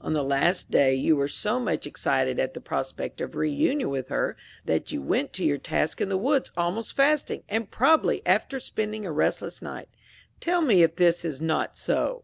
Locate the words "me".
10.60-10.84